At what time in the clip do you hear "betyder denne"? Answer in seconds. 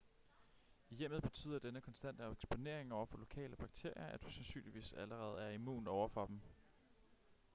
1.23-1.81